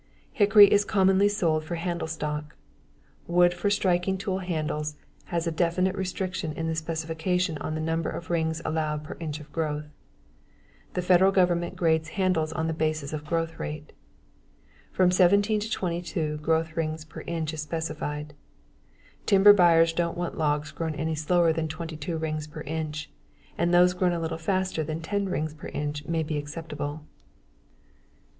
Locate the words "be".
26.23-26.39